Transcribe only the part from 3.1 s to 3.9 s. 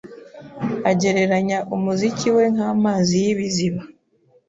Y'ibiziba